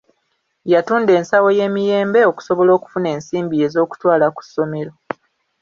Yatunda 0.71 1.11
ensawo 1.19 1.49
y’emiyembe 1.57 2.19
okusobola 2.31 2.71
okufuna 2.77 3.07
ensimbi 3.15 3.55
ez’okutwala 3.65 4.25
ku 4.35 4.41
ssomero. 4.45 4.91